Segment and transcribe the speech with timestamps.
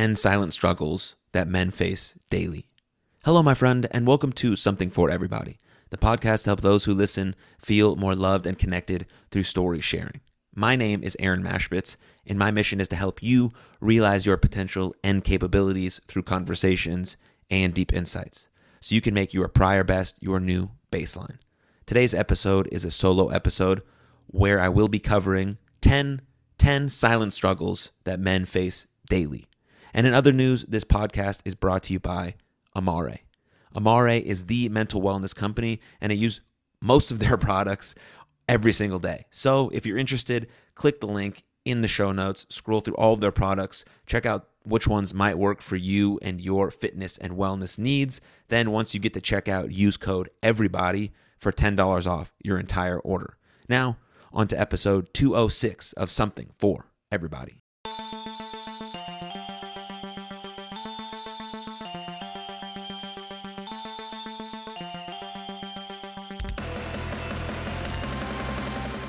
[0.00, 2.70] 10 silent struggles that men face daily.
[3.26, 5.58] Hello, my friend, and welcome to Something for Everybody,
[5.90, 10.22] the podcast to help those who listen feel more loved and connected through story sharing.
[10.54, 14.96] My name is Aaron Machbitz, and my mission is to help you realize your potential
[15.04, 17.18] and capabilities through conversations
[17.50, 18.48] and deep insights
[18.80, 21.36] so you can make your prior best your new baseline.
[21.84, 23.82] Today's episode is a solo episode
[24.28, 26.22] where I will be covering 10,
[26.56, 29.49] 10 silent struggles that men face daily.
[29.92, 32.34] And in other news, this podcast is brought to you by
[32.74, 33.20] Amare.
[33.74, 36.40] Amare is the mental wellness company, and I use
[36.80, 37.94] most of their products
[38.48, 39.26] every single day.
[39.30, 43.20] So if you're interested, click the link in the show notes, scroll through all of
[43.20, 47.78] their products, check out which ones might work for you and your fitness and wellness
[47.78, 48.20] needs.
[48.48, 53.36] Then once you get to checkout, use code EVERYBODY for $10 off your entire order.
[53.68, 53.96] Now,
[54.32, 57.62] on to episode 206 of Something for Everybody.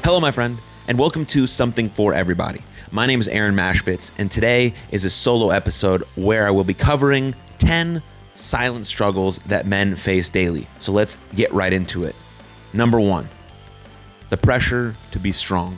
[0.04, 0.58] Hello, my friend,
[0.88, 2.62] and welcome to Something for Everybody.
[2.90, 6.74] My name is Aaron Machbitz, and today is a solo episode where I will be
[6.74, 8.02] covering 10
[8.34, 10.66] silent struggles that men face daily.
[10.80, 12.16] So let's get right into it.
[12.74, 13.30] Number one,
[14.32, 15.78] the pressure to be strong.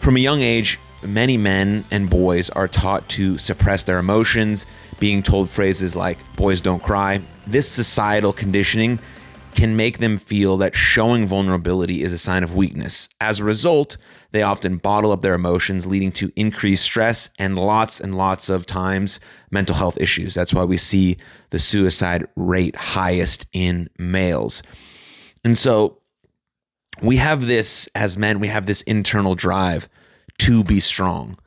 [0.00, 4.66] From a young age, many men and boys are taught to suppress their emotions,
[4.98, 7.22] being told phrases like, boys don't cry.
[7.46, 8.98] This societal conditioning
[9.54, 13.08] can make them feel that showing vulnerability is a sign of weakness.
[13.20, 13.96] As a result,
[14.32, 18.66] they often bottle up their emotions, leading to increased stress and lots and lots of
[18.66, 20.34] times mental health issues.
[20.34, 21.16] That's why we see
[21.50, 24.62] the suicide rate highest in males.
[25.44, 25.98] And so
[27.00, 29.88] we have this, as men, we have this internal drive
[30.38, 31.38] to be strong.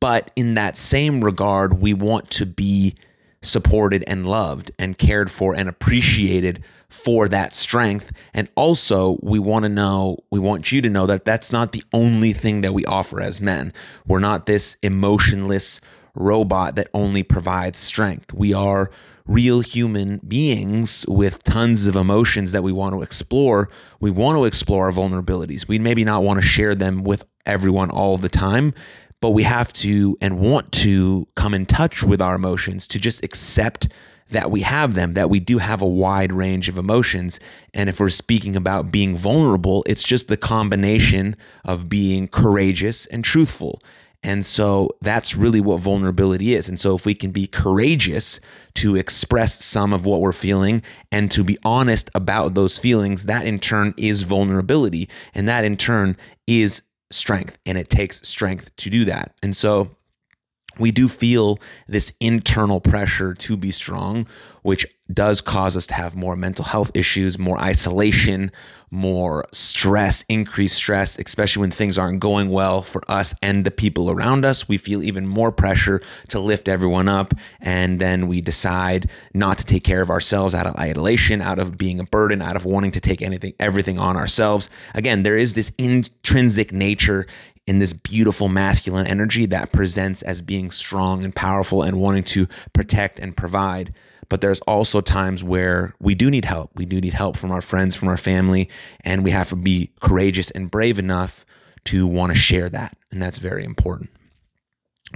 [0.00, 2.94] But in that same regard, we want to be
[3.42, 6.64] supported and loved and cared for and appreciated
[6.94, 8.12] for that strength.
[8.32, 11.82] And also, we want to know, we want you to know that that's not the
[11.92, 13.72] only thing that we offer as men.
[14.06, 15.80] We're not this emotionless
[16.14, 18.32] robot that only provides strength.
[18.32, 18.90] We are
[19.26, 23.68] real human beings with tons of emotions that we want to explore.
[23.98, 25.66] We want to explore our vulnerabilities.
[25.66, 28.72] We maybe not want to share them with everyone all the time,
[29.20, 33.24] but we have to and want to come in touch with our emotions to just
[33.24, 33.88] accept
[34.30, 37.38] that we have them, that we do have a wide range of emotions.
[37.72, 43.24] And if we're speaking about being vulnerable, it's just the combination of being courageous and
[43.24, 43.82] truthful.
[44.24, 46.66] And so that's really what vulnerability is.
[46.66, 48.40] And so if we can be courageous
[48.76, 53.46] to express some of what we're feeling and to be honest about those feelings, that
[53.46, 55.10] in turn is vulnerability.
[55.34, 59.34] And that in turn is strength and it takes strength to do that.
[59.42, 59.90] And so
[60.78, 61.58] we do feel
[61.88, 64.26] this internal pressure to be strong,
[64.62, 68.50] which does cause us to have more mental health issues, more isolation,
[68.90, 74.10] more stress, increased stress, especially when things aren't going well for us and the people
[74.10, 74.68] around us.
[74.68, 77.34] We feel even more pressure to lift everyone up.
[77.60, 81.76] And then we decide not to take care of ourselves out of isolation, out of
[81.76, 84.70] being a burden, out of wanting to take anything, everything on ourselves.
[84.94, 87.26] Again, there is this intrinsic nature
[87.66, 92.46] in this beautiful masculine energy that presents as being strong and powerful and wanting to
[92.72, 93.94] protect and provide.
[94.28, 96.70] But there's also times where we do need help.
[96.74, 98.68] We do need help from our friends, from our family,
[99.02, 101.44] and we have to be courageous and brave enough
[101.84, 102.96] to want to share that.
[103.10, 104.10] And that's very important.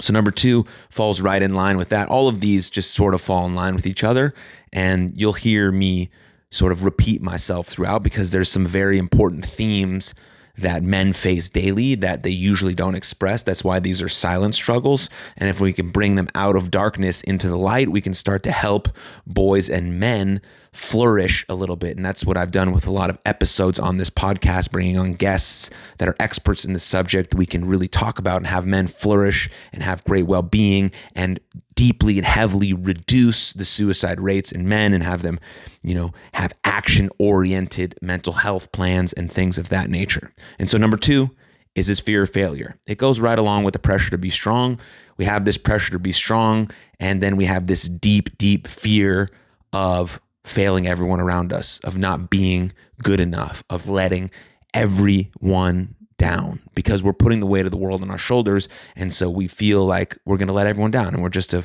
[0.01, 2.09] So, number two falls right in line with that.
[2.09, 4.35] All of these just sort of fall in line with each other.
[4.73, 6.11] And you'll hear me
[6.51, 10.15] sort of repeat myself throughout because there's some very important themes
[10.59, 13.43] that men face daily that they usually don't express.
[13.43, 15.09] That's why these are silent struggles.
[15.37, 18.43] And if we can bring them out of darkness into the light, we can start
[18.45, 18.89] to help
[19.27, 20.41] boys and men
[20.79, 21.97] flourish a little bit.
[21.97, 25.13] And that's what I've done with a lot of episodes on this podcast, bringing on
[25.13, 28.87] guests that are experts in the subject we can really talk about and have men
[28.87, 31.41] flourish and have great well being and
[31.75, 35.41] deeply and heavily reduce the suicide rates in men and have them,
[35.83, 40.33] you know, have action oriented mental health plans and things of that nature.
[40.61, 41.31] And so, number two
[41.75, 42.77] is this fear of failure.
[42.87, 44.79] It goes right along with the pressure to be strong.
[45.17, 46.71] We have this pressure to be strong,
[47.01, 49.31] and then we have this deep, deep fear
[49.73, 52.73] of failing everyone around us, of not being
[53.03, 54.31] good enough, of letting
[54.75, 58.69] everyone down because we're putting the weight of the world on our shoulders.
[58.97, 61.65] And so we feel like we're going to let everyone down and we're just a,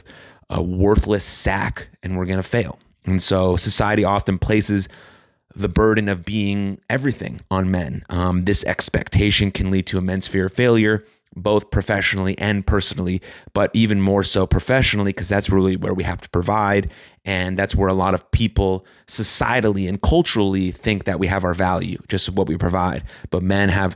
[0.49, 2.79] a worthless sack and we're going to fail.
[3.05, 4.87] And so society often places
[5.55, 8.03] the burden of being everything on men.
[8.09, 11.03] Um, this expectation can lead to immense fear of failure,
[11.35, 13.21] both professionally and personally,
[13.53, 16.91] but even more so professionally, because that's really where we have to provide.
[17.25, 21.53] And that's where a lot of people societally and culturally think that we have our
[21.53, 23.03] value, just what we provide.
[23.29, 23.95] But men have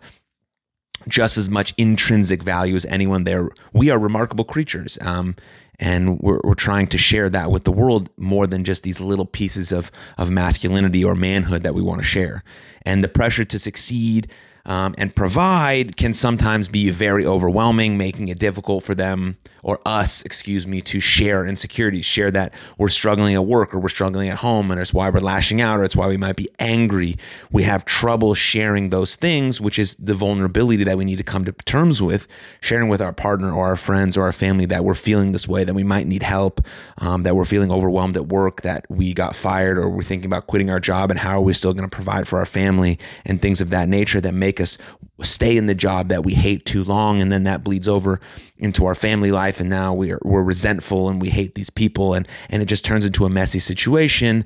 [1.08, 3.50] just as much intrinsic value as anyone there.
[3.74, 4.98] We are remarkable creatures.
[5.02, 5.36] Um,
[5.80, 9.26] and we're, we're trying to share that with the world more than just these little
[9.26, 12.44] pieces of, of masculinity or manhood that we want to share.
[12.84, 14.32] And the pressure to succeed
[14.68, 20.22] um, and provide can sometimes be very overwhelming, making it difficult for them or us,
[20.24, 24.38] excuse me, to share insecurities, share that we're struggling at work or we're struggling at
[24.38, 27.18] home, and it's why we're lashing out or it's why we might be angry.
[27.52, 31.44] We have trouble sharing those things, which is the vulnerability that we need to come
[31.46, 32.28] to terms with,
[32.62, 35.64] sharing with our partner or our friends or our family that we're feeling this way,
[35.64, 36.62] that we might need help,
[37.00, 40.48] um, that we're feeling overwhelmed at work, that we got fired or we're thinking about
[40.48, 43.42] quitting our job, and how are we still going to provide for our family and
[43.42, 44.78] things of that nature that make us
[45.22, 48.20] stay in the job that we hate too long and then that bleeds over
[48.58, 52.28] into our family life and now we're we're resentful and we hate these people and
[52.50, 54.46] and it just turns into a messy situation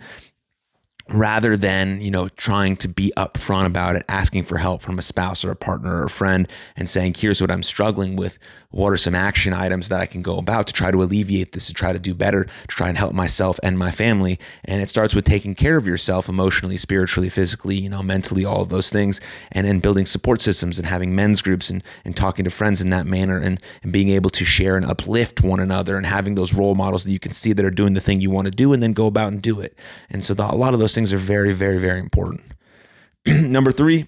[1.09, 5.01] rather than you know trying to be upfront about it asking for help from a
[5.01, 8.37] spouse or a partner or a friend and saying here's what i'm struggling with.
[8.73, 11.67] What are some action items that i can go about to try to alleviate this
[11.67, 14.39] to try to do better to try and help myself and my family?
[14.63, 18.61] And it starts with taking care of yourself emotionally spiritually physically you know mentally all
[18.61, 19.19] of those things
[19.51, 22.89] and then building support systems and having men's groups and, and talking to friends in
[22.91, 26.53] that manner and, and being able to share and uplift one another and having those
[26.53, 28.73] role models that you can see that are doing the thing you want to do
[28.73, 29.77] and then go about and do it.
[30.09, 32.41] And so the, a lot of those things things are very, very, very important.
[33.25, 34.07] Number three,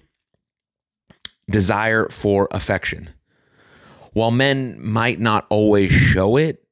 [1.50, 3.10] desire for affection.
[4.12, 6.64] While men might not always show it,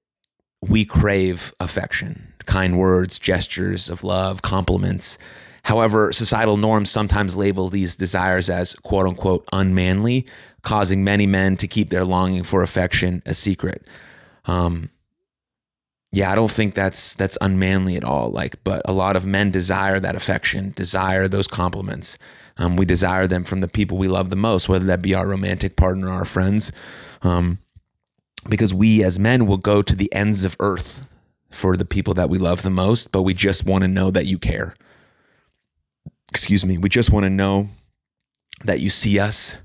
[0.60, 5.18] we crave affection, kind words, gestures of love, compliments.
[5.64, 10.26] However, societal norms sometimes label these desires as quote unquote unmanly,
[10.62, 13.86] causing many men to keep their longing for affection a secret.
[14.44, 14.90] Um,
[16.12, 18.30] yeah, I don't think that's that's unmanly at all.
[18.30, 22.18] Like, but a lot of men desire that affection, desire those compliments.
[22.58, 25.26] Um, we desire them from the people we love the most, whether that be our
[25.26, 26.70] romantic partner or our friends,
[27.22, 27.58] um,
[28.46, 31.06] because we as men will go to the ends of earth
[31.50, 33.10] for the people that we love the most.
[33.10, 34.74] But we just want to know that you care.
[36.28, 36.76] Excuse me.
[36.76, 37.68] We just want to know
[38.64, 39.56] that you see us,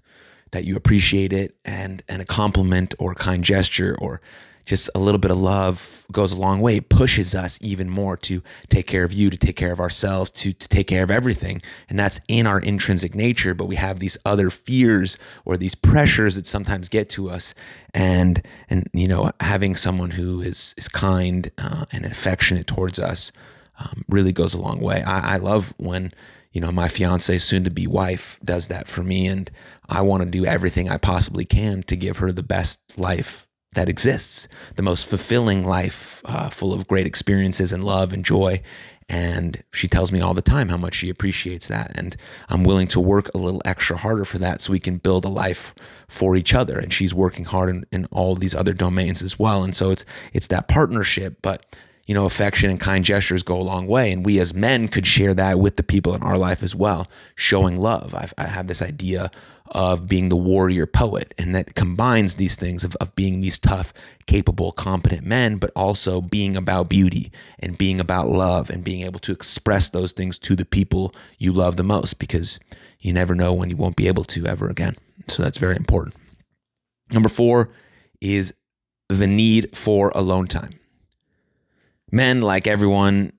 [0.51, 4.21] that you appreciate it, and and a compliment or a kind gesture or
[4.67, 6.75] just a little bit of love goes a long way.
[6.75, 10.29] It pushes us even more to take care of you, to take care of ourselves,
[10.31, 11.61] to, to take care of everything.
[11.89, 13.53] And that's in our intrinsic nature.
[13.53, 17.55] But we have these other fears or these pressures that sometimes get to us.
[17.93, 23.31] And, and you know, having someone who is, is kind uh, and affectionate towards us
[23.79, 25.01] um, really goes a long way.
[25.01, 26.11] I, I love when,
[26.51, 29.27] you know, my fiance, soon to be wife, does that for me.
[29.27, 29.49] And
[29.87, 33.46] I want to do everything I possibly can to give her the best life
[33.77, 38.61] that exists, the most fulfilling life, uh, full of great experiences and love and joy.
[39.07, 41.91] And she tells me all the time how much she appreciates that.
[41.95, 42.17] And
[42.49, 45.29] I'm willing to work a little extra harder for that so we can build a
[45.29, 45.73] life
[46.09, 46.77] for each other.
[46.77, 49.63] And she's working hard in, in all these other domains as well.
[49.63, 50.03] And so it's
[50.33, 51.63] it's that partnership, but
[52.07, 54.11] you know, affection and kind gestures go a long way.
[54.11, 57.07] And we as men could share that with the people in our life as well,
[57.35, 58.15] showing love.
[58.15, 59.29] I've, I have this idea
[59.71, 63.93] of being the warrior poet, and that combines these things of, of being these tough,
[64.25, 69.19] capable, competent men, but also being about beauty and being about love and being able
[69.19, 72.59] to express those things to the people you love the most because
[72.99, 74.95] you never know when you won't be able to ever again.
[75.27, 76.15] So that's very important.
[77.11, 77.69] Number four
[78.21, 78.53] is
[79.09, 80.79] the need for alone time
[82.11, 83.33] men, like everyone,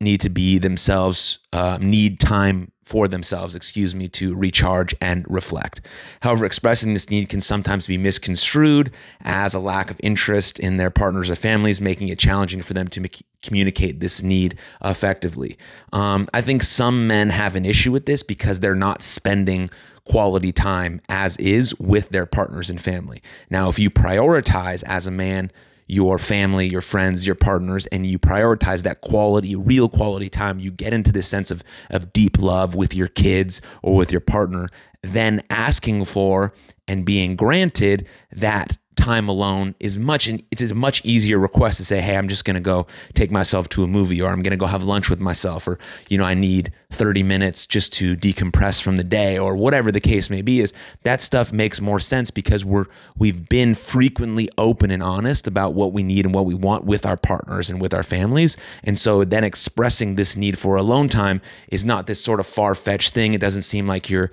[0.00, 5.80] need to be themselves, uh, need time for themselves, excuse me, to recharge and reflect.
[6.22, 10.90] However, expressing this need can sometimes be misconstrued as a lack of interest in their
[10.90, 13.08] partners or families, making it challenging for them to
[13.42, 15.56] communicate this need effectively.
[15.92, 19.70] Um, I think some men have an issue with this because they're not spending
[20.04, 23.22] quality time as is with their partners and family.
[23.50, 25.52] Now, if you prioritize as a man,
[25.90, 30.70] your family, your friends, your partners, and you prioritize that quality, real quality time, you
[30.70, 34.68] get into this sense of, of deep love with your kids or with your partner,
[35.02, 36.54] then asking for
[36.86, 42.00] and being granted that time alone is much it's a much easier request to say
[42.00, 44.56] hey i'm just going to go take myself to a movie or i'm going to
[44.56, 45.78] go have lunch with myself or
[46.08, 50.00] you know i need 30 minutes just to decompress from the day or whatever the
[50.00, 54.90] case may be is that stuff makes more sense because we're we've been frequently open
[54.90, 57.94] and honest about what we need and what we want with our partners and with
[57.94, 58.56] our families.
[58.84, 63.12] And so then expressing this need for alone time is not this sort of far-fetched
[63.14, 63.34] thing.
[63.34, 64.30] It doesn't seem like you're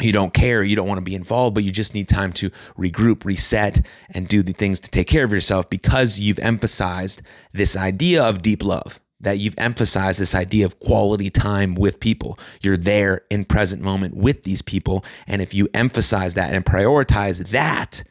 [0.00, 2.50] you don't care, you don't want to be involved, but you just need time to
[2.78, 7.22] regroup, reset, and do the things to take care of yourself because you've emphasized
[7.52, 12.38] this idea of deep love, that you've emphasized this idea of quality time with people.
[12.60, 15.04] You're there in present moment with these people.
[15.26, 18.02] And if you emphasize that and prioritize that,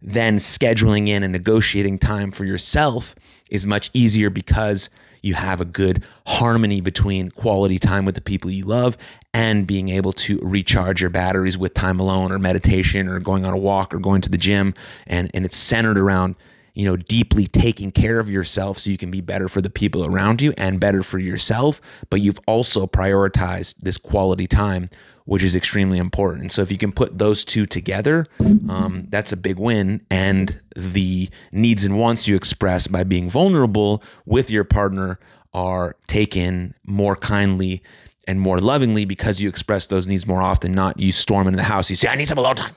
[0.00, 3.14] then scheduling in and negotiating time for yourself
[3.50, 4.90] is much easier because
[5.22, 8.98] you have a good harmony between quality time with the people you love
[9.32, 13.54] and being able to recharge your batteries with time alone or meditation or going on
[13.54, 14.74] a walk or going to the gym.
[15.06, 16.36] And and it's centered around
[16.74, 20.04] you know deeply taking care of yourself so you can be better for the people
[20.04, 24.88] around you and better for yourself but you've also prioritized this quality time
[25.24, 26.42] which is extremely important.
[26.42, 28.26] And so if you can put those two together,
[28.68, 30.04] um, that's a big win.
[30.10, 35.18] And the needs and wants you express by being vulnerable with your partner
[35.54, 37.82] are taken more kindly
[38.26, 41.62] and more lovingly because you express those needs more often, not you storm into the
[41.64, 42.74] house, you say, I need some alone time.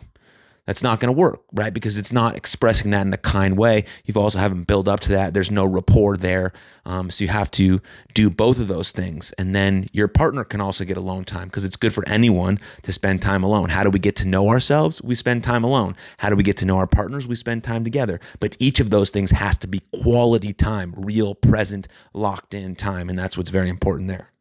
[0.66, 1.72] That's not going to work, right?
[1.72, 3.86] Because it's not expressing that in a kind way.
[4.06, 5.36] You've also haven't built up to that.
[5.36, 6.54] There's no rapport there.
[6.86, 7.82] Um, so you have to
[8.16, 9.32] do both of those things.
[9.34, 12.92] And then your partner can also get alone time because it's good for anyone to
[12.92, 13.70] spend time alone.
[13.70, 15.04] How do we get to know ourselves?
[15.04, 15.96] We spend time alone.
[16.18, 17.28] How do we get to know our partners?
[17.28, 18.20] We spend time together.
[18.40, 23.10] But each of those things has to be quality time, real, present, locked in time.
[23.10, 24.32] And that's what's very important there.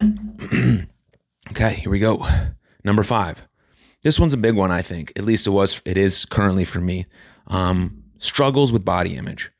[1.50, 2.24] okay, here we go.
[2.84, 3.46] Number five.
[4.02, 5.12] This one's a big one, I think.
[5.16, 5.80] At least it was.
[5.84, 7.06] It is currently for me.
[7.46, 9.50] Um, struggles with body image.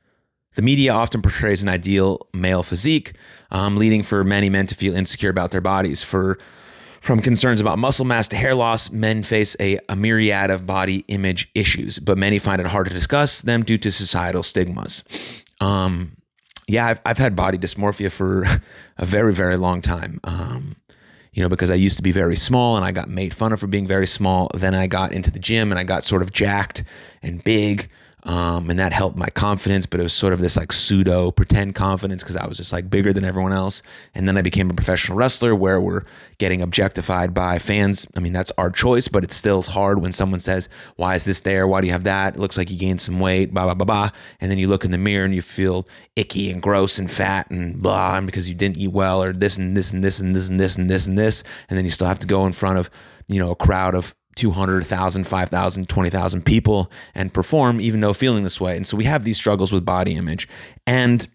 [0.55, 3.13] The media often portrays an ideal male physique,
[3.51, 6.03] um, leading for many men to feel insecure about their bodies.
[6.03, 6.39] For
[7.01, 11.05] from concerns about muscle mass to hair loss, men face a, a myriad of body
[11.09, 15.05] image issues, but many find it hard to discuss them due to societal stigmas.
[15.61, 16.17] Um,
[16.67, 18.45] yeah, I've, I've had body dysmorphia for
[18.99, 20.21] a very, very long time.
[20.25, 20.77] Um,
[21.35, 23.61] you know, because I used to be very small and I got made fun of
[23.61, 24.49] for being very small.
[24.55, 26.85] Then I got into the gym and I got sort of jacked
[27.23, 27.89] and big.
[28.27, 31.75] Um, and that helped my confidence, but it was sort of this like pseudo pretend
[31.75, 33.83] confidence because I was just like bigger than everyone else.
[34.15, 36.05] And then I became a professional wrestler where we're
[36.39, 38.07] getting objectified by fans.
[38.17, 41.41] I mean, that's our choice, but it's still hard when someone says, Why is this
[41.41, 41.67] there?
[41.67, 42.37] Why do you have that?
[42.37, 44.11] It looks like you gained some weight, blah, blah, blah, blah.
[44.41, 47.51] And then you look in the mirror and you feel icky and gross and fat
[47.51, 50.35] and blah, and because you didn't eat well or this and this and this and
[50.35, 51.45] this and this and this and this.
[51.69, 52.89] And then you still have to go in front of,
[53.27, 58.61] you know, a crowd of 200,000, 5,000, 20,000 people and perform even though feeling this
[58.61, 58.77] way.
[58.77, 60.49] And so we have these struggles with body image.
[60.87, 61.29] And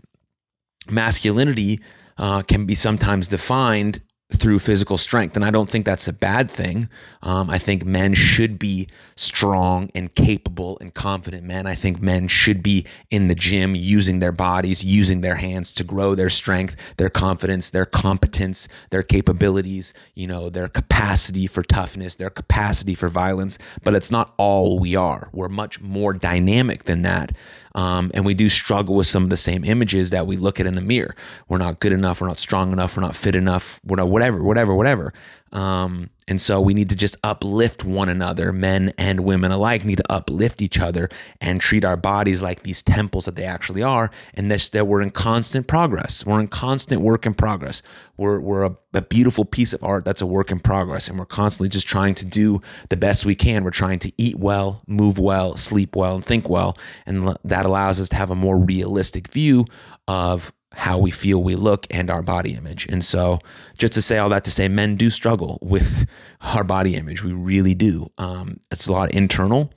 [0.90, 1.80] masculinity
[2.18, 5.36] uh, can be sometimes defined through physical strength.
[5.36, 6.88] And I don't think that's a bad thing.
[7.24, 11.66] Um, I think men should be strong and capable and confident men.
[11.66, 15.84] I think men should be in the gym using their bodies, using their hands to
[15.84, 22.16] grow their strength, their confidence, their competence, their capabilities, you know, their capacity for toughness,
[22.16, 23.58] their capacity for violence.
[23.84, 25.30] But it's not all we are.
[25.34, 27.32] We're much more dynamic than that.
[27.80, 30.66] Um, and we do struggle with some of the same images that we look at
[30.66, 31.16] in the mirror.
[31.48, 32.20] We're not good enough.
[32.20, 32.98] We're not strong enough.
[32.98, 33.80] We're not fit enough.
[33.86, 35.14] We're not whatever, whatever, whatever.
[35.52, 39.98] Um, and so we need to just uplift one another, men and women alike need
[39.98, 41.10] to uplift each other
[41.42, 44.12] and treat our bodies like these temples that they actually are.
[44.36, 46.24] And this, that we're in constant progress.
[46.26, 47.82] We're in constant work in progress.
[48.16, 51.08] We're, we're a, a beautiful piece of art that's a work in progress.
[51.08, 53.64] And we're constantly just trying to do the best we can.
[53.64, 56.78] We're trying to eat well, move well, sleep well, and think well.
[57.08, 59.66] And that allows us to have a more realistic view
[60.08, 62.86] of how we feel we look and our body image.
[62.88, 63.40] And so,
[63.78, 66.08] just to say all that to say, men do struggle with
[66.42, 67.24] our body image.
[67.24, 68.12] We really do.
[68.18, 69.72] Um, it's a lot internal.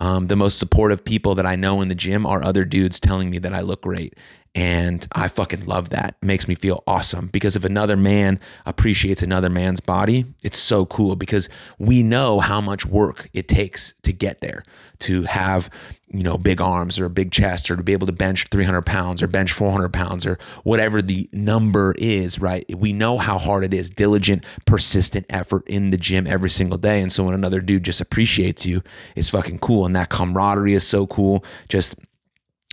[0.00, 3.30] Um, the most supportive people that I know in the gym are other dudes telling
[3.30, 4.14] me that I look great.
[4.56, 6.16] And I fucking love that.
[6.22, 10.86] It makes me feel awesome because if another man appreciates another man's body, it's so
[10.86, 11.48] cool because
[11.80, 14.62] we know how much work it takes to get there,
[15.00, 15.68] to have,
[16.08, 18.82] you know, big arms or a big chest or to be able to bench 300
[18.82, 22.64] pounds or bench 400 pounds or whatever the number is, right?
[22.78, 27.00] We know how hard it is, diligent, persistent effort in the gym every single day.
[27.00, 28.82] And so when another dude just appreciates you,
[29.16, 29.84] it's fucking cool.
[29.84, 31.44] And that camaraderie is so cool.
[31.68, 31.96] Just,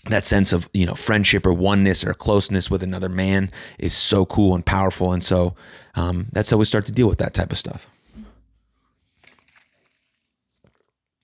[0.10, 4.25] that sense of you know friendship or oneness or closeness with another man is so
[4.25, 5.13] cool and powerful.
[5.13, 5.55] And so
[5.96, 7.88] um, that's how we start to deal with that type of stuff.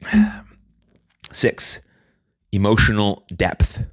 [1.31, 1.79] Six
[2.51, 3.83] emotional depth.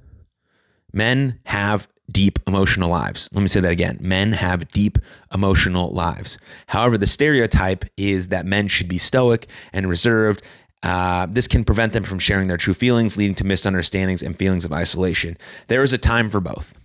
[0.93, 3.29] Men have deep emotional lives.
[3.33, 3.97] Let me say that again.
[3.99, 4.97] Men have deep
[5.33, 6.37] emotional lives.
[6.67, 10.41] However the stereotype is that men should be stoic and reserved
[10.85, 14.65] uh, this can prevent them from sharing their true feelings, leading to misunderstandings and feelings
[14.65, 15.35] of isolation.
[15.67, 16.75] There is a time for both.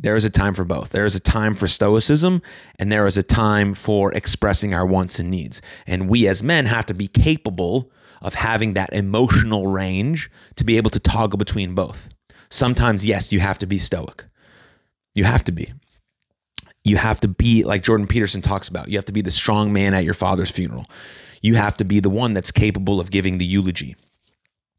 [0.00, 0.90] There is a time for both.
[0.90, 2.42] There is a time for stoicism
[2.80, 5.62] and there is a time for expressing our wants and needs.
[5.86, 10.76] And we as men have to be capable of having that emotional range to be
[10.76, 12.08] able to toggle between both.
[12.50, 14.24] Sometimes, yes, you have to be stoic.
[15.14, 15.72] You have to be.
[16.82, 19.72] You have to be, like Jordan Peterson talks about, you have to be the strong
[19.72, 20.86] man at your father's funeral.
[21.44, 23.96] You have to be the one that's capable of giving the eulogy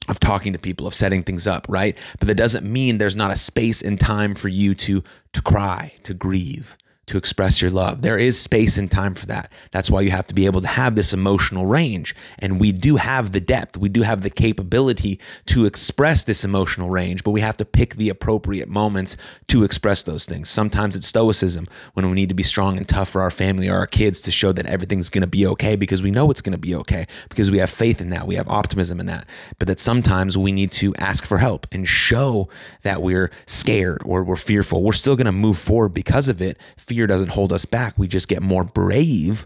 [0.08, 1.96] of talking to people, of setting things up, right?
[2.18, 5.04] But that doesn't mean there's not a space and time for you to
[5.34, 6.76] to cry, to grieve,
[7.08, 8.02] to express your love.
[8.02, 9.52] There is space and time for that.
[9.72, 12.16] That's why you have to be able to have this emotional range.
[12.40, 16.90] And we do have the depth, we do have the capability to express this emotional
[16.90, 20.50] range, but we have to pick the appropriate moments to express those things.
[20.50, 23.78] Sometimes it's stoicism when we need to be strong and tough for our family or
[23.78, 26.52] our kids to show that everything's going to be okay because we know it's going
[26.52, 29.28] to be okay because we have faith in that, we have optimism in that.
[29.60, 32.50] But that sometimes we need to ask for help and show
[32.82, 34.82] that we're scared or we're fearful.
[34.82, 36.58] We're still going to move forward because of it
[36.96, 37.98] fear doesn't hold us back.
[37.98, 39.46] We just get more brave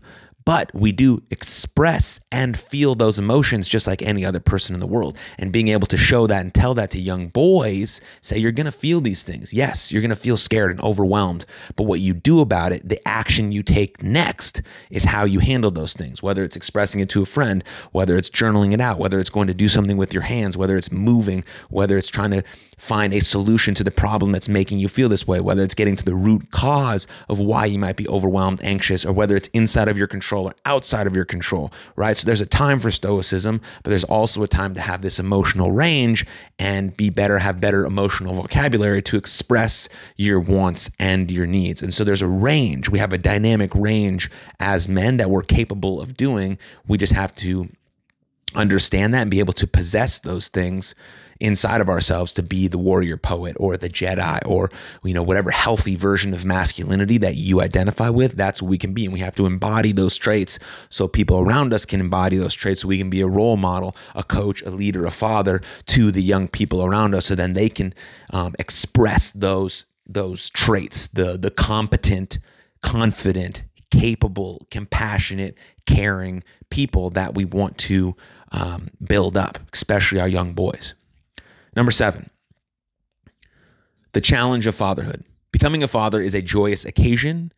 [0.50, 4.88] but we do express and feel those emotions just like any other person in the
[4.88, 5.15] world.
[5.38, 8.65] And being able to show that and tell that to young boys, say, you're going
[8.65, 9.53] to feel these things.
[9.53, 11.46] Yes, you're going to feel scared and overwhelmed.
[11.75, 15.70] But what you do about it, the action you take next, is how you handle
[15.70, 19.20] those things, whether it's expressing it to a friend, whether it's journaling it out, whether
[19.20, 22.41] it's going to do something with your hands, whether it's moving, whether it's trying to
[22.75, 25.96] find a solution to the problem that's making you feel this way, whether it's getting
[25.96, 29.88] to the root cause of why you might be overwhelmed, anxious, or whether it's inside
[29.88, 32.15] of your control or outside of your control, right?
[32.17, 35.72] So there's a time for stoicism, but there's also a time to have this emotional
[35.72, 36.25] range
[36.58, 41.81] and be better, have better emotional vocabulary to express your wants and your needs.
[41.81, 42.89] And so there's a range.
[42.89, 44.29] We have a dynamic range
[44.60, 46.58] as men that we're capable of doing.
[46.88, 47.69] We just have to
[48.56, 50.96] understand that and be able to possess those things
[51.39, 54.70] inside of ourselves to be the warrior poet or the Jedi or
[55.03, 58.94] you know whatever healthy version of masculinity that you identify with that's what we can
[58.94, 59.06] be.
[59.06, 62.82] And we have to embody those traits so people around us can embody those traits
[62.82, 66.22] so we can be a role model a coach a leader a father to the
[66.22, 67.94] young people around us so then they can
[68.32, 72.39] um, express those those traits the the competent
[72.82, 78.15] confident capable compassionate caring people that we want to
[78.52, 80.94] um, build up especially our young boys
[81.76, 82.30] Number seven,
[84.14, 85.24] the challenge of fatherhood.
[85.52, 87.52] Becoming a father is a joyous occasion,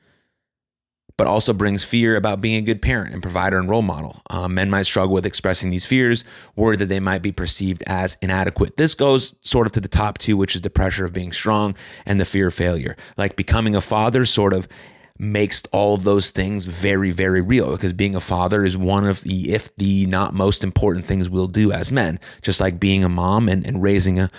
[1.18, 4.22] but also brings fear about being a good parent and provider and role model.
[4.30, 6.24] Um, men might struggle with expressing these fears,
[6.56, 8.78] worried that they might be perceived as inadequate.
[8.78, 11.76] This goes sort of to the top two, which is the pressure of being strong
[12.06, 12.96] and the fear of failure.
[13.18, 14.68] Like becoming a father sort of
[15.22, 19.22] makes all of those things very, very real because being a father is one of
[19.22, 23.10] the, if the not most important things we'll do as men, just like being a
[23.10, 24.32] mom and, and raising a,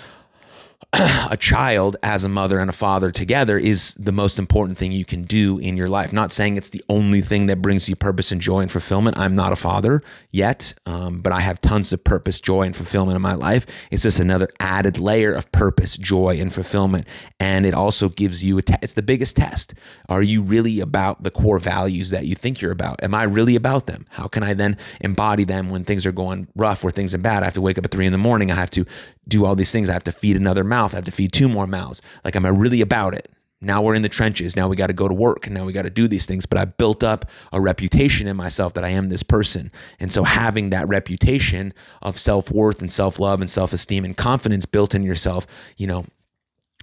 [0.93, 5.05] a child as a mother and a father together is the most important thing you
[5.05, 6.11] can do in your life.
[6.11, 9.17] Not saying it's the only thing that brings you purpose and joy and fulfillment.
[9.17, 13.15] I'm not a father yet, um, but I have tons of purpose, joy, and fulfillment
[13.15, 13.65] in my life.
[13.91, 17.07] It's just another added layer of purpose, joy, and fulfillment.
[17.39, 19.73] And it also gives you a te- it's the biggest test.
[20.09, 23.03] Are you really about the core values that you think you're about?
[23.03, 24.05] Am I really about them?
[24.09, 27.43] How can I then embody them when things are going rough or things are bad?
[27.43, 28.51] I have to wake up at three in the morning.
[28.51, 28.85] I have to
[29.27, 29.89] do all these things.
[29.89, 30.93] I have to feed another mouth.
[30.93, 32.01] I have to feed two more mouths.
[32.23, 33.29] Like, am I really about it?
[33.63, 34.55] Now we're in the trenches.
[34.55, 36.45] Now we got to go to work and now we got to do these things.
[36.45, 39.71] But I built up a reputation in myself that I am this person.
[39.99, 44.17] And so having that reputation of self worth and self love and self esteem and
[44.17, 46.05] confidence built in yourself, you know,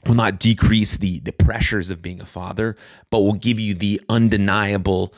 [0.07, 2.77] will not decrease the the pressures of being a father,
[3.11, 5.13] but will give you the undeniable,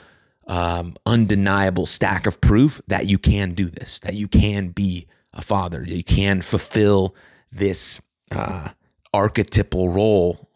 [0.49, 5.43] um, undeniable stack of proof that you can do this, that you can be a
[5.43, 5.85] father.
[5.87, 7.15] You can fulfill
[7.51, 8.69] this uh,
[9.13, 10.49] archetypal role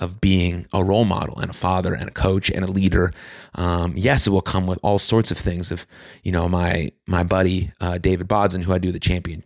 [0.00, 3.12] of being a role model and a father and a coach and a leader.
[3.54, 5.70] Um, yes, it will come with all sorts of things.
[5.70, 5.86] Of
[6.22, 9.44] you know, my my buddy uh, David Bodson, who I do the champion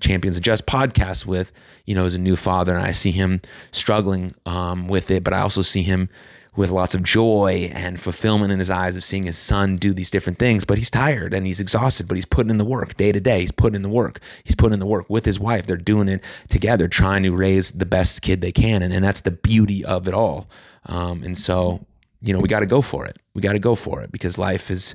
[0.00, 1.52] Champions Adjust podcast with,
[1.84, 5.34] you know, is a new father, and I see him struggling um, with it, but
[5.34, 6.08] I also see him
[6.54, 10.10] with lots of joy and fulfillment in his eyes of seeing his son do these
[10.10, 10.64] different things.
[10.64, 13.40] But he's tired and he's exhausted, but he's putting in the work day to day.
[13.40, 14.20] He's putting in the work.
[14.44, 15.66] He's putting in the work with his wife.
[15.66, 18.82] They're doing it together, trying to raise the best kid they can.
[18.82, 20.48] And, and that's the beauty of it all.
[20.86, 21.86] Um, and so,
[22.20, 23.18] you know, we got to go for it.
[23.34, 24.94] We got to go for it because life is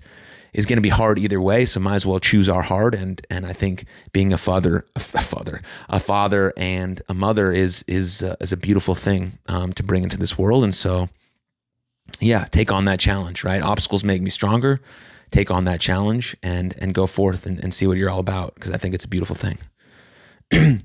[0.53, 1.65] is going to be hard either way.
[1.65, 2.93] So might as well choose our hard.
[2.93, 7.83] And and I think being a father, a father, a father and a mother is
[7.87, 10.63] is uh, is a beautiful thing um, to bring into this world.
[10.63, 11.09] And so
[12.19, 13.61] yeah, take on that challenge, right?
[13.61, 14.81] Obstacles make me stronger.
[15.29, 18.55] Take on that challenge and and go forth and, and see what you're all about
[18.55, 19.57] because I think it's a beautiful thing.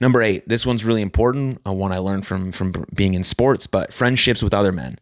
[0.00, 1.60] Number eight, this one's really important.
[1.64, 4.98] A one I learned from from being in sports, but friendships with other men.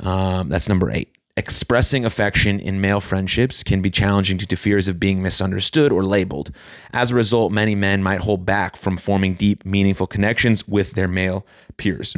[0.00, 1.16] Um, that's number eight.
[1.36, 6.02] Expressing affection in male friendships can be challenging due to fears of being misunderstood or
[6.04, 6.50] labeled.
[6.92, 11.08] As a result, many men might hold back from forming deep, meaningful connections with their
[11.08, 12.16] male peers.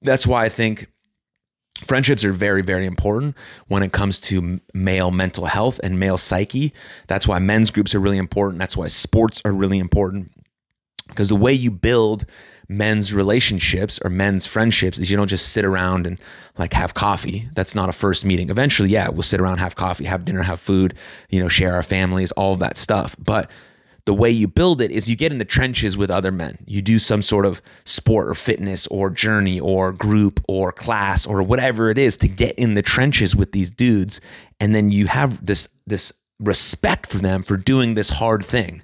[0.00, 0.86] That's why I think
[1.82, 3.36] friendships are very, very important
[3.68, 6.72] when it comes to male mental health and male psyche.
[7.06, 8.58] That's why men's groups are really important.
[8.58, 10.32] That's why sports are really important
[11.08, 12.24] because the way you build
[12.68, 16.18] men's relationships or men's friendships is you don't just sit around and
[16.58, 17.48] like have coffee.
[17.54, 18.50] That's not a first meeting.
[18.50, 20.94] Eventually, yeah, we'll sit around, have coffee, have dinner, have food,
[21.28, 23.14] you know, share our families, all that stuff.
[23.18, 23.50] But
[24.04, 26.58] the way you build it is you get in the trenches with other men.
[26.66, 31.42] You do some sort of sport or fitness or journey or group or class or
[31.42, 34.20] whatever it is to get in the trenches with these dudes.
[34.58, 38.82] And then you have this this respect for them for doing this hard thing.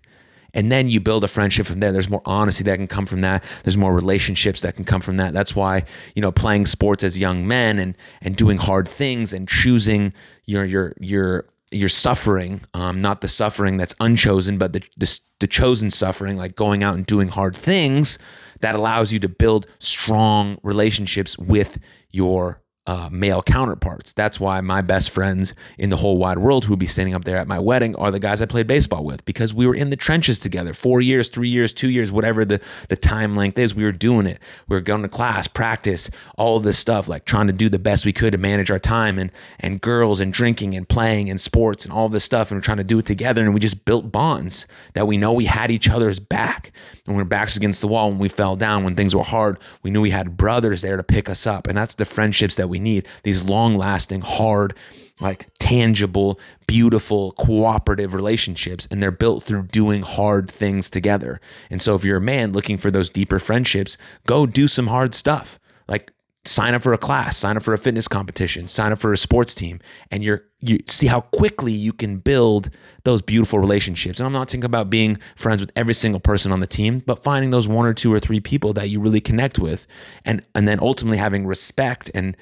[0.54, 1.92] And then you build a friendship from there.
[1.92, 3.44] There's more honesty that can come from that.
[3.64, 5.34] There's more relationships that can come from that.
[5.34, 9.48] That's why you know playing sports as young men and and doing hard things and
[9.48, 10.12] choosing
[10.46, 15.46] your your your your suffering um, not the suffering that's unchosen but the, the the
[15.46, 18.18] chosen suffering like going out and doing hard things
[18.60, 21.78] that allows you to build strong relationships with
[22.10, 24.14] your uh, male counterparts.
[24.14, 27.24] That's why my best friends in the whole wide world who would be standing up
[27.24, 29.90] there at my wedding are the guys I played baseball with because we were in
[29.90, 30.72] the trenches together.
[30.72, 34.24] Four years, three years, two years, whatever the, the time length is, we were doing
[34.24, 34.40] it.
[34.68, 37.78] We were going to class, practice, all of this stuff, like trying to do the
[37.78, 41.38] best we could to manage our time and and girls and drinking and playing and
[41.38, 42.50] sports and all this stuff.
[42.50, 43.44] And we're trying to do it together.
[43.44, 46.72] And we just built bonds that we know we had each other's back.
[47.06, 49.58] And we we're backs against the wall when we fell down, when things were hard,
[49.82, 51.66] we knew we had brothers there to pick us up.
[51.66, 54.74] And that's the friendships that we we need these long lasting, hard,
[55.20, 58.86] like tangible, beautiful, cooperative relationships.
[58.90, 61.40] And they're built through doing hard things together.
[61.70, 65.14] And so if you're a man looking for those deeper friendships, go do some hard
[65.14, 65.58] stuff.
[65.88, 66.12] Like
[66.44, 69.16] sign up for a class, sign up for a fitness competition, sign up for a
[69.16, 72.70] sports team, and you're you see how quickly you can build
[73.04, 74.18] those beautiful relationships.
[74.18, 77.22] And I'm not talking about being friends with every single person on the team, but
[77.22, 79.86] finding those one or two or three people that you really connect with,
[80.24, 82.36] and and then ultimately having respect and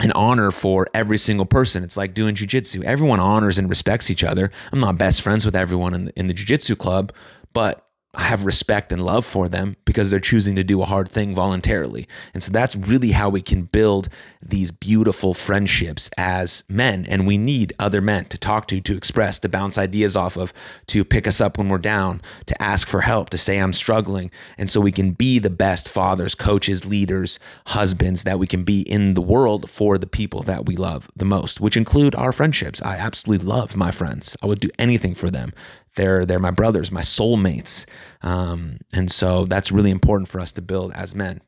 [0.00, 1.84] an honor for every single person.
[1.84, 2.82] It's like doing jujitsu.
[2.82, 4.50] Everyone honors and respects each other.
[4.72, 7.12] I'm not best friends with everyone in the, in the jujitsu club,
[7.52, 7.83] but
[8.16, 12.06] have respect and love for them because they're choosing to do a hard thing voluntarily.
[12.32, 14.08] And so that's really how we can build
[14.42, 17.06] these beautiful friendships as men.
[17.08, 20.52] And we need other men to talk to, to express, to bounce ideas off of,
[20.88, 24.30] to pick us up when we're down, to ask for help, to say, I'm struggling.
[24.58, 28.82] And so we can be the best fathers, coaches, leaders, husbands that we can be
[28.82, 32.82] in the world for the people that we love the most, which include our friendships.
[32.82, 34.36] I absolutely love my friends.
[34.42, 35.52] I would do anything for them.
[35.96, 37.86] They're they're my brothers, my soulmates,
[38.22, 41.40] um, and so that's really important for us to build as men.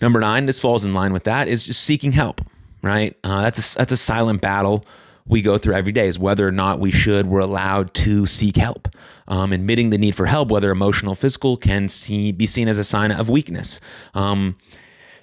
[0.00, 2.40] Number nine, this falls in line with that, is just seeking help.
[2.82, 4.84] Right, uh, that's a that's a silent battle
[5.30, 8.56] we go through every day is whether or not we should, we're allowed to seek
[8.56, 8.88] help.
[9.28, 12.84] Um, admitting the need for help, whether emotional, physical, can see, be seen as a
[12.84, 13.80] sign of weakness.
[14.12, 14.56] Um,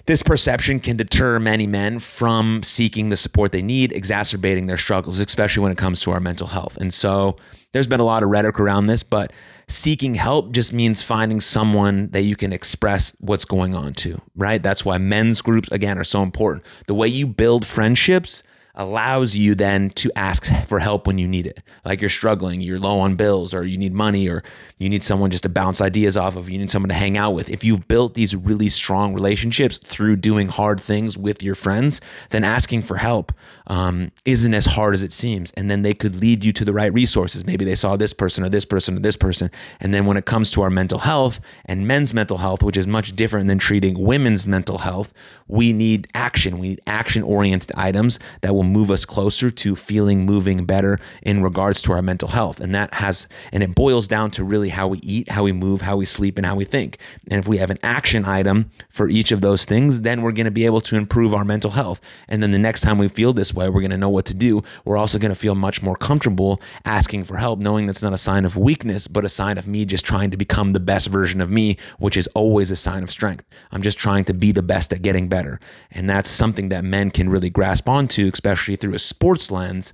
[0.08, 5.20] this perception can deter many men from seeking the support they need, exacerbating their struggles,
[5.20, 6.78] especially when it comes to our mental health.
[6.78, 7.36] And so
[7.72, 9.34] there's been a lot of rhetoric around this, but
[9.68, 14.62] seeking help just means finding someone that you can express what's going on to, right?
[14.62, 16.64] That's why men's groups, again, are so important.
[16.86, 18.42] The way you build friendships
[18.78, 21.60] allows you then to ask for help when you need it.
[21.84, 24.44] Like you're struggling, you're low on bills, or you need money, or
[24.78, 27.32] you need someone just to bounce ideas off of, you need someone to hang out
[27.32, 27.50] with.
[27.50, 32.44] If you've built these really strong relationships through doing hard things with your friends, then
[32.44, 33.32] asking for help
[33.66, 35.50] um, isn't as hard as it seems.
[35.52, 37.44] And then they could lead you to the right resources.
[37.44, 39.50] Maybe they saw this person or this person or this person.
[39.80, 42.86] And then when it comes to our mental health and men's mental health, which is
[42.86, 45.12] much different than treating women's mental health,
[45.48, 46.58] we need action.
[46.58, 51.42] We need action oriented items that will move us closer to feeling, moving better in
[51.42, 52.60] regards to our mental health.
[52.60, 55.82] And that has, and it boils down to really how we eat, how we move,
[55.82, 56.98] how we sleep, and how we think.
[57.30, 60.44] And if we have an action item for each of those things, then we're going
[60.44, 62.00] to be able to improve our mental health.
[62.28, 64.34] And then the next time we feel this way, we're going to know what to
[64.34, 64.62] do.
[64.84, 68.18] We're also going to feel much more comfortable asking for help, knowing that's not a
[68.18, 71.40] sign of weakness, but a sign of me just trying to become the best version
[71.40, 73.44] of me, which is always a sign of strength.
[73.72, 75.60] I'm just trying to be the best at getting better.
[75.90, 79.92] And that's something that men can really grasp onto, especially especially through a sports lens,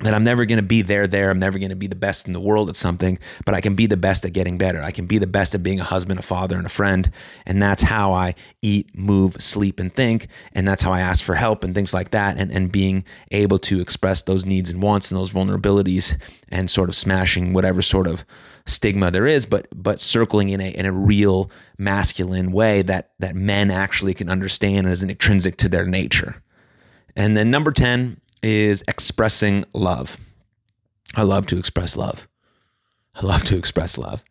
[0.00, 1.30] that I'm never going to be there, there.
[1.30, 3.76] I'm never going to be the best in the world at something, but I can
[3.76, 4.82] be the best at getting better.
[4.82, 7.08] I can be the best at being a husband, a father, and a friend.
[7.46, 10.26] And that's how I eat, move, sleep, and think.
[10.54, 12.36] And that's how I ask for help and things like that.
[12.36, 16.88] And, and being able to express those needs and wants and those vulnerabilities and sort
[16.88, 18.24] of smashing whatever sort of
[18.66, 23.36] stigma there is, but but circling in a in a real masculine way that that
[23.36, 26.42] men actually can understand as an intrinsic to their nature.
[27.16, 30.16] And then number 10 is expressing love.
[31.14, 32.28] I love to express love.
[33.14, 34.22] I love to express love.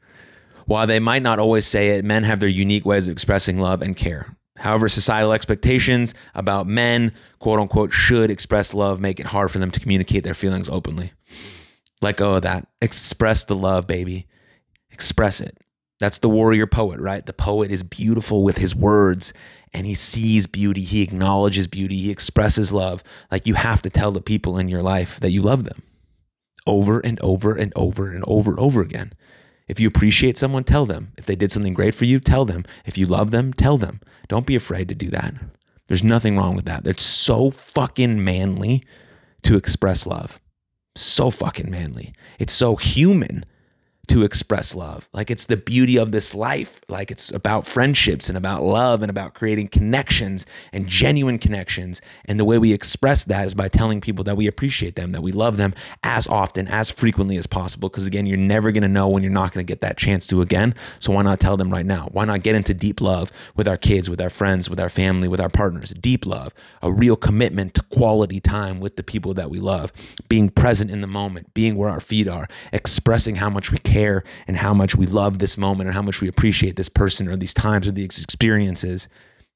[0.65, 3.81] While they might not always say it, men have their unique ways of expressing love
[3.81, 4.35] and care.
[4.57, 9.71] However, societal expectations about men, quote unquote, should express love make it hard for them
[9.71, 11.13] to communicate their feelings openly.
[12.01, 12.67] Let go of that.
[12.81, 14.27] Express the love, baby.
[14.91, 15.57] Express it.
[16.01, 17.23] That's the warrior poet, right?
[17.23, 19.33] The poet is beautiful with his words
[19.71, 23.03] and he sees beauty, he acknowledges beauty, he expresses love.
[23.29, 25.83] Like you have to tell the people in your life that you love them
[26.65, 29.13] over and over and over and over and over again.
[29.67, 31.11] If you appreciate someone, tell them.
[31.19, 32.65] If they did something great for you, tell them.
[32.83, 34.01] If you love them, tell them.
[34.27, 35.35] Don't be afraid to do that.
[35.87, 36.87] There's nothing wrong with that.
[36.87, 38.83] It's so fucking manly
[39.43, 40.39] to express love.
[40.95, 42.11] So fucking manly.
[42.39, 43.45] It's so human
[44.07, 45.07] to express love.
[45.13, 46.81] Like it's the beauty of this life.
[46.89, 52.01] Like it's about friendships and about love and about creating connections and genuine connections.
[52.25, 55.21] And the way we express that is by telling people that we appreciate them, that
[55.21, 57.89] we love them as often, as frequently as possible.
[57.89, 60.27] Because again, you're never going to know when you're not going to get that chance
[60.27, 60.75] to again.
[60.99, 62.09] So why not tell them right now?
[62.11, 65.27] Why not get into deep love with our kids, with our friends, with our family,
[65.27, 65.91] with our partners?
[65.91, 69.93] Deep love, a real commitment to quality time with the people that we love,
[70.27, 73.90] being present in the moment, being where our feet are, expressing how much we care
[73.91, 77.27] care and how much we love this moment and how much we appreciate this person
[77.27, 79.07] or these times or these experiences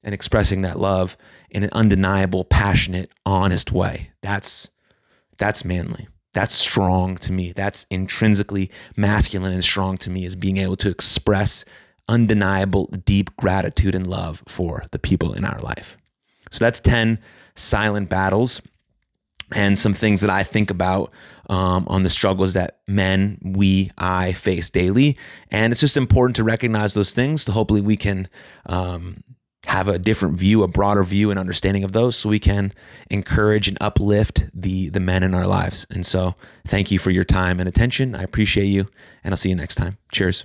[0.02, 1.16] and expressing that love
[1.50, 4.10] in an undeniable, passionate, honest way.
[4.22, 4.70] That's
[5.38, 6.08] that's manly.
[6.32, 7.52] That's strong to me.
[7.52, 11.64] That's intrinsically masculine and strong to me is being able to express
[12.08, 15.96] undeniable, deep gratitude and love for the people in our life.
[16.50, 17.18] So that's 10
[17.54, 18.62] silent battles
[19.52, 21.12] and some things that I think about
[21.48, 25.16] um, on the struggles that men, we, I face daily.
[25.50, 27.42] And it's just important to recognize those things.
[27.42, 28.28] So hopefully we can
[28.66, 29.22] um,
[29.66, 32.72] have a different view, a broader view and understanding of those so we can
[33.10, 35.86] encourage and uplift the the men in our lives.
[35.90, 36.34] And so
[36.66, 38.14] thank you for your time and attention.
[38.14, 38.88] I appreciate you
[39.24, 39.98] and I'll see you next time.
[40.12, 40.44] Cheers.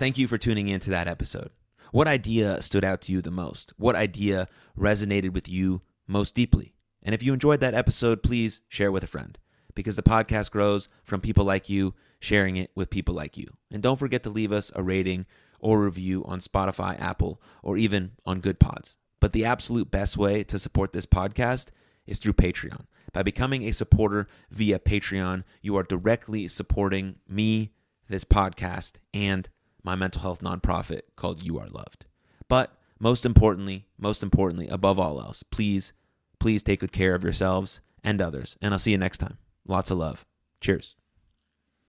[0.00, 1.50] Thank you for tuning in to that episode.
[1.92, 3.74] What idea stood out to you the most?
[3.76, 6.72] What idea resonated with you most deeply?
[7.02, 9.38] And if you enjoyed that episode, please share with a friend
[9.74, 13.48] because the podcast grows from people like you sharing it with people like you.
[13.70, 15.26] And don't forget to leave us a rating
[15.58, 18.96] or review on Spotify, Apple, or even on Goodpods.
[19.20, 21.66] But the absolute best way to support this podcast
[22.06, 22.86] is through Patreon.
[23.12, 27.72] By becoming a supporter via Patreon, you are directly supporting me,
[28.08, 29.46] this podcast, and
[29.82, 32.04] my mental health nonprofit called You Are Loved.
[32.48, 35.92] But most importantly, most importantly, above all else, please,
[36.38, 38.56] please take good care of yourselves and others.
[38.60, 39.38] And I'll see you next time.
[39.66, 40.26] Lots of love.
[40.60, 40.96] Cheers.